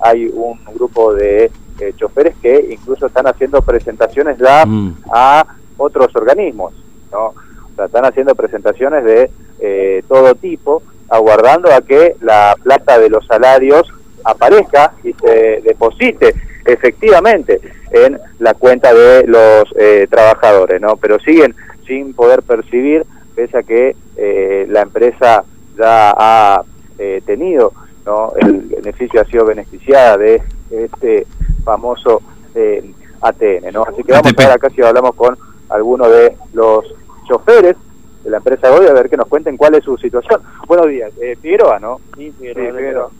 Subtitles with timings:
[0.00, 1.50] hay un grupo de
[1.80, 4.94] eh, choferes que incluso están haciendo presentaciones ya Mm.
[5.12, 6.74] a otros organismos,
[7.12, 7.26] ¿no?
[7.28, 7.34] O
[7.76, 9.30] sea, están haciendo presentaciones de
[9.60, 13.88] eh, todo tipo, aguardando a que la plata de los salarios
[14.24, 16.34] aparezca y se deposite
[16.66, 17.60] efectivamente
[17.90, 20.96] en la cuenta de los eh, trabajadores, ¿no?
[20.96, 21.54] Pero siguen
[21.86, 25.44] sin poder percibir, pese a que eh, la empresa
[25.78, 26.62] ya ha
[26.98, 27.72] eh, tenido,
[28.08, 28.32] ¿no?
[28.40, 31.26] El beneficio ha sido beneficiada de este
[31.62, 32.22] famoso
[32.54, 33.82] eh, ATN, ¿no?
[33.82, 34.40] Así que vamos ATP.
[34.40, 35.36] a ver acá si hablamos con
[35.68, 36.86] alguno de los
[37.28, 37.76] choferes
[38.24, 40.40] de la empresa Goya a ver que nos cuenten cuál es su situación.
[40.66, 42.00] Buenos días, eh, Figueroa, ¿no?
[42.16, 43.10] Sí, Sí, Figueroa.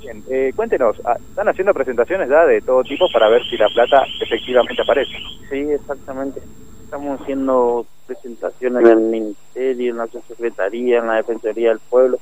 [0.00, 3.68] Bien, eh, cuéntenos, ah, ¿están haciendo presentaciones ya de todo tipo para ver si la
[3.68, 5.12] plata efectivamente aparece?
[5.50, 6.40] Sí, exactamente.
[6.82, 12.18] Estamos haciendo presentaciones en el Ministerio, en la Secretaría, en la Defensoría del Pueblo,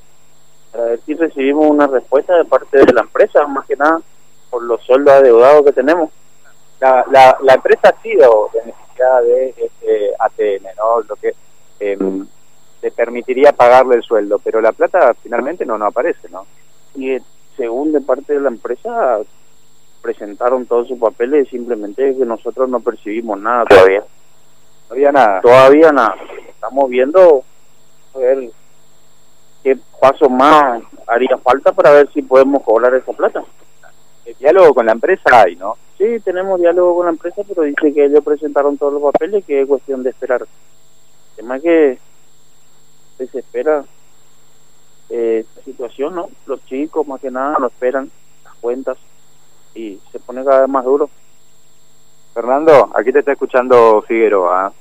[0.73, 4.01] para ver si recibimos una respuesta de parte de la empresa, más que nada
[4.51, 6.11] por los sueldos adeudados que tenemos.
[6.81, 11.00] La, la, la empresa ha sido beneficiada de este ATN, ¿no?
[11.03, 11.34] Lo que
[11.78, 11.98] eh,
[12.83, 16.47] le permitiría pagarle el sueldo, pero la plata finalmente no, no aparece, ¿no?
[16.95, 17.23] Y eh,
[17.56, 19.20] según de parte de la empresa,
[20.00, 24.00] presentaron todos sus papeles, simplemente que nosotros no percibimos nada todavía.
[24.89, 25.41] No había nada.
[25.41, 26.17] Todavía nada.
[26.48, 27.45] Estamos viendo
[28.15, 28.50] a ver
[29.63, 33.43] qué paso más haría falta para ver si podemos cobrar esa plata.
[34.25, 35.77] El diálogo con la empresa hay, ¿no?
[35.99, 39.63] Sí, tenemos diálogo con la empresa, pero dice que ellos presentaron todos los papeles, que
[39.63, 40.43] es cuestión de esperar.
[40.43, 41.99] El tema es que
[43.19, 43.85] desespera
[45.11, 46.29] eh, esta situación, ¿no?
[46.47, 48.11] Los chicos, más que nada, no esperan
[48.45, 48.97] las cuentas
[49.75, 51.11] y se pone cada vez más duro.
[52.35, 54.73] Fernando, aquí te está escuchando Figueroa.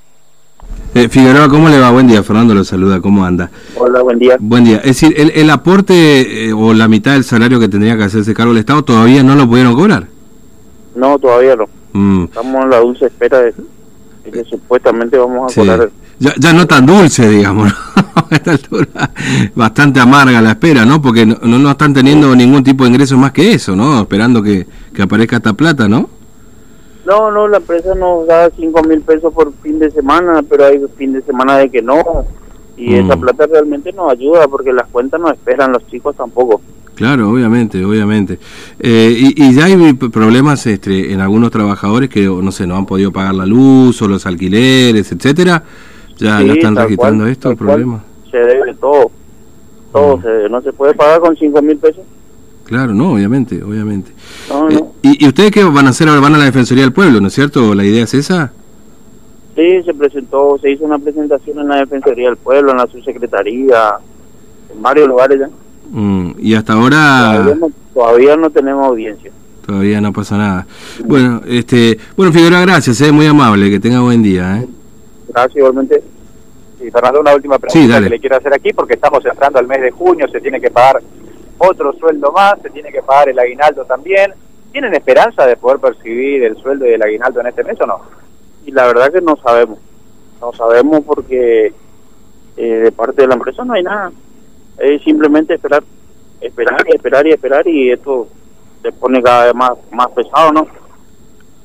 [0.93, 1.89] Eh, Figueroa, ¿cómo le va?
[1.91, 3.49] Buen día, Fernando lo saluda, ¿cómo anda?
[3.75, 4.35] Hola, buen día.
[4.39, 4.77] Buen día.
[4.77, 8.33] Es decir, el, el aporte eh, o la mitad del salario que tendría que hacerse
[8.33, 10.07] cargo el Estado todavía no lo pudieron cobrar.
[10.95, 11.69] No, todavía no.
[11.93, 13.53] Mm, Estamos en la dulce espera de,
[14.25, 15.61] de que supuestamente vamos a sí.
[15.61, 15.89] cobrar.
[16.19, 17.75] ya, ya no tan dulce, digamos, ¿no?
[18.29, 19.11] a esta altura.
[19.55, 21.01] Bastante amarga la espera, ¿no?
[21.01, 24.01] Porque no, no, no están teniendo ningún tipo de ingreso más que eso, ¿no?
[24.01, 26.09] Esperando que, que aparezca esta plata, ¿no?
[27.05, 30.79] No, no, la empresa nos da cinco mil pesos por fin de semana, pero hay
[30.97, 32.03] fin de semana de que no.
[32.77, 33.05] Y Mm.
[33.05, 36.61] esa plata realmente nos ayuda porque las cuentas no esperan, los chicos tampoco.
[36.95, 38.37] Claro, obviamente, obviamente.
[38.79, 42.85] Eh, y, y ya hay problemas este, en algunos trabajadores que, no sé, no han
[42.85, 45.63] podido pagar la luz o los alquileres, etcétera.
[46.17, 48.03] Ya, Sí, ya están registrando cual, esto, el problema.
[48.29, 49.09] Se debe todo.
[49.91, 50.21] Todo Mm.
[50.21, 50.49] se debe.
[50.49, 52.03] No se puede pagar con cinco mil pesos.
[52.65, 54.11] Claro, no, obviamente, obviamente.
[54.49, 54.90] No, Eh, no.
[55.01, 56.21] Y, ¿Y ustedes qué van a hacer ahora?
[56.21, 57.73] ¿Van a la Defensoría del Pueblo, no es cierto?
[57.75, 58.51] ¿La idea es esa?
[59.55, 63.95] Sí, se presentó, se hizo una presentación en la Defensoría del Pueblo, en la subsecretaría,
[64.73, 65.49] en varios lugares ya.
[65.91, 69.31] Mm, y hasta ahora Todavía no, todavía no tenemos audiencia.
[69.65, 70.65] todavía no pasa nada.
[71.05, 74.61] Bueno, este, bueno, Figueroa, gracias, eh, muy amable, que tenga buen día.
[74.61, 74.67] Eh.
[75.29, 76.01] Gracias, igualmente.
[76.85, 79.81] Y Fernando, una última pregunta que le quiero hacer aquí, porque estamos entrando al mes
[79.81, 81.01] de junio, se tiene que pagar
[81.57, 84.31] otro sueldo más, se tiene que pagar el aguinaldo también.
[84.71, 88.01] ¿Tienen esperanza de poder percibir el sueldo y el aguinaldo en este mes o no?
[88.65, 89.79] Y la verdad que no sabemos.
[90.39, 91.73] No sabemos porque
[92.57, 94.11] eh, de parte de la empresa no hay nada.
[94.77, 95.83] Es simplemente esperar,
[96.39, 98.27] esperar y esperar y esperar y esto
[98.81, 100.67] se pone cada vez más, más pesado, ¿no?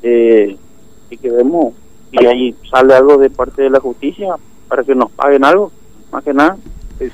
[0.02, 0.56] Eh,
[1.08, 1.74] y que vemos
[2.12, 4.34] y ahí sale algo de parte de la justicia
[4.68, 5.70] para que nos paguen algo,
[6.10, 6.56] más que nada.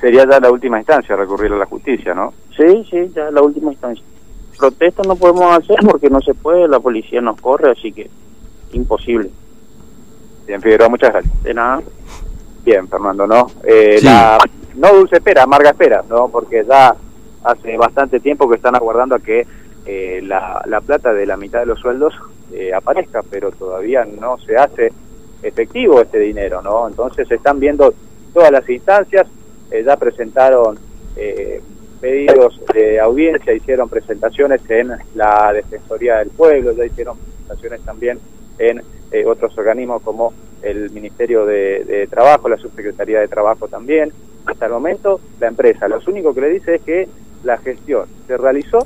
[0.01, 2.33] Sería ya la última instancia recurrir a la justicia, ¿no?
[2.57, 4.05] Sí, sí, ya es la última instancia.
[4.59, 8.09] Protesta no podemos hacer porque no se puede, la policía nos corre, así que
[8.73, 9.31] imposible.
[10.47, 11.43] Bien, Figueroa, muchas gracias.
[11.43, 11.83] De nada.
[12.65, 13.47] Bien, Fernando, ¿no?
[13.65, 14.05] Eh, Sí.
[14.05, 14.39] la,
[14.77, 16.29] no dulce espera, amarga espera, ¿no?
[16.29, 16.95] Porque ya
[17.45, 19.47] hace bastante tiempo que están aguardando a que
[19.85, 22.15] eh, la, la plata de la mitad de los sueldos
[22.53, 24.93] eh, aparezca, pero todavía no se hace
[25.43, 26.87] efectivo este dinero, ¿no?
[26.87, 27.93] Entonces se están viendo
[28.33, 29.27] todas las instancias,
[29.73, 30.79] eh, ya presentaron
[31.17, 31.61] eh,
[32.03, 38.19] pedidos de audiencia, hicieron presentaciones en la Defensoría del Pueblo, ya hicieron presentaciones también
[38.59, 38.83] en
[39.13, 44.13] eh, otros organismos como el Ministerio de, de Trabajo, la Subsecretaría de Trabajo también.
[44.47, 47.09] Hasta el momento, la empresa, lo único que le dice es que
[47.45, 48.85] la gestión se realizó,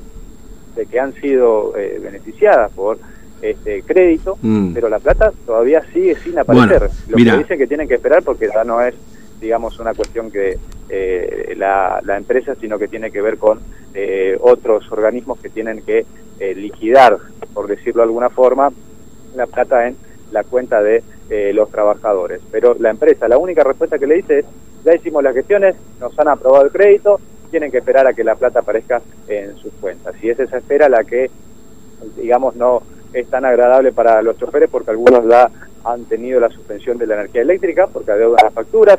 [0.77, 2.99] de que han sido eh, beneficiadas por
[3.41, 4.75] este crédito, Mm.
[4.75, 6.79] pero la plata todavía sigue sin aparecer.
[6.81, 7.33] Bueno, lo mira.
[7.33, 8.95] que dicen que tienen que esperar porque ya no es,
[9.41, 10.59] digamos, una cuestión que
[10.89, 13.61] eh, la, la empresa, sino que tiene que ver con
[13.95, 16.05] eh, otros organismos que tienen que
[16.39, 17.17] eh, liquidar,
[17.55, 18.71] por decirlo de alguna forma,
[19.35, 19.97] la plata en
[20.33, 22.41] la cuenta de eh, los trabajadores.
[22.51, 24.47] Pero la empresa, la única respuesta que le dice es,
[24.85, 28.35] ya hicimos las gestiones, nos han aprobado el crédito, tienen que esperar a que la
[28.35, 30.15] plata aparezca en sus cuentas.
[30.23, 31.31] Y es esa espera la que,
[32.17, 35.51] digamos, no es tan agradable para los choferes porque algunos ya
[35.85, 38.99] han tenido la suspensión de la energía eléctrica porque adeudan las facturas,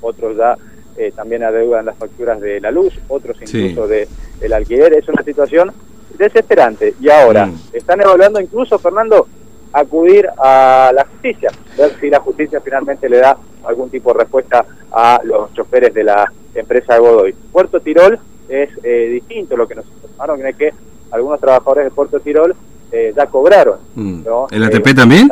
[0.00, 0.56] otros ya
[0.98, 4.08] eh, también adeudan las facturas de la luz, otros incluso de
[4.40, 4.94] el alquiler.
[4.94, 5.72] Es una situación
[6.18, 6.94] desesperante.
[7.00, 7.58] Y ahora, mm.
[7.72, 9.26] están evaluando incluso, Fernando,
[9.72, 14.64] acudir a la justicia, ver si la justicia finalmente le da algún tipo de respuesta
[14.90, 17.34] a los choferes de la empresa Godoy.
[17.52, 18.18] Puerto Tirol
[18.48, 20.72] es eh, distinto, lo que nos informaron es que
[21.10, 22.54] algunos trabajadores de Puerto Tirol
[22.90, 23.78] eh, ya cobraron.
[23.94, 24.22] Mm.
[24.50, 25.28] ¿El ATP eh, también?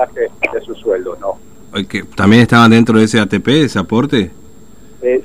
[0.52, 1.38] De su sueldo, no.
[1.84, 4.30] ¿Que ¿También estaban dentro de ese ATP, ese aporte?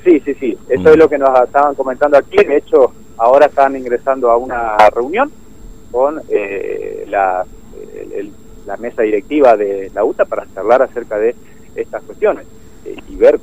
[0.04, 0.58] Sí, sí, sí.
[0.68, 0.98] Eso es mm.
[0.98, 2.36] lo que nos estaban comentando aquí.
[2.36, 5.30] De hecho, ahora están ingresando a una reunión
[5.90, 6.20] con
[7.08, 7.44] la,
[8.66, 11.34] la mesa directiva de la UTA para charlar acerca de
[11.74, 12.46] estas cuestiones
[13.08, 13.38] y ver,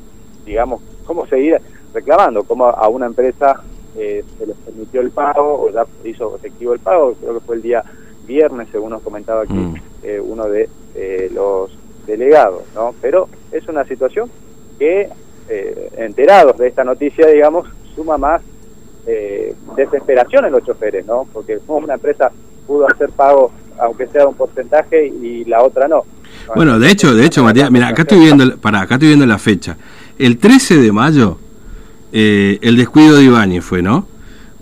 [0.46, 1.60] digamos, cómo seguir
[1.94, 3.62] reclamando, cómo a una empresa
[3.98, 7.56] eh, se les permitió el pago o ya hizo efectivo el pago, creo que fue
[7.56, 7.84] el día
[8.26, 9.76] viernes, según nos comentaba aquí mm.
[10.04, 11.72] eh, uno de eh, los
[12.06, 12.94] delegados, ¿no?
[13.02, 14.30] Pero es una situación
[14.78, 15.10] que,
[15.98, 18.42] enterados de esta noticia, digamos, suma más
[19.76, 21.28] desesperación en los choferes, ¿no?
[21.34, 22.32] Porque una empresa
[22.68, 26.04] pudo hacer pago, aunque sea un porcentaje, y la otra no.
[26.56, 29.40] Bueno, de hecho, de hecho, Matías, mira, acá estoy viendo, para, acá estoy viendo la
[29.40, 29.78] fecha.
[30.18, 31.38] El 13 de mayo
[32.12, 34.08] eh, el descuido de Ibáñez fue, ¿no?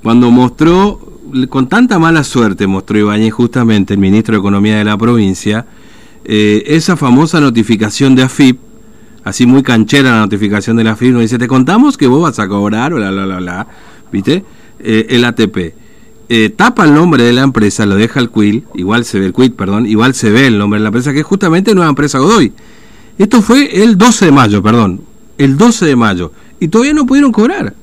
[0.03, 0.99] Cuando mostró,
[1.49, 5.65] con tanta mala suerte mostró Ibáñez justamente, el ministro de Economía de la provincia,
[6.25, 8.59] eh, esa famosa notificación de AFIP,
[9.27, 12.39] así muy canchera la notificación de la AFIP, nos dice, te contamos que vos vas
[12.39, 13.67] a cobrar, bla, bla, bla, bla,
[14.11, 14.43] ¿viste?
[14.79, 15.73] Eh, el ATP.
[16.55, 19.53] tapa el nombre de la empresa, lo deja el QUIL, igual se ve el QUIL,
[19.53, 22.53] perdón, igual se ve el nombre de la empresa, que es justamente Nueva Empresa Godoy.
[23.17, 25.01] Esto fue el 12 de mayo, perdón,
[25.37, 27.73] el 12 de mayo y todavía no pudieron cobrar.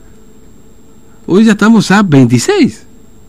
[1.27, 2.87] Hoy ya estamos a 26.